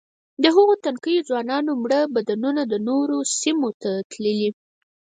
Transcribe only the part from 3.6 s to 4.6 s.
ته تللي.